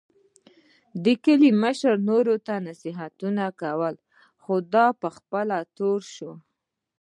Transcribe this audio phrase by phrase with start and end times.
[1.03, 3.95] د کلي مشر نورو ته نصیحتونه کول،
[4.41, 6.31] خو دی په خپله تور شو.